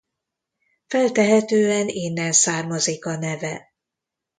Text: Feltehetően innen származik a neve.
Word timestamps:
Feltehetően 0.87 1.87
innen 1.87 2.31
származik 2.31 3.05
a 3.05 3.17
neve. 3.17 3.73